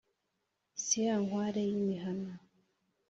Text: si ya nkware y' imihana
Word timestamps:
si 0.83 0.97
ya 1.05 1.15
nkware 1.23 1.61
y' 1.69 1.75
imihana 1.79 2.31